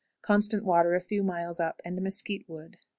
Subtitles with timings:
[0.23, 2.77] Constant water a few miles up, and mesquite wood.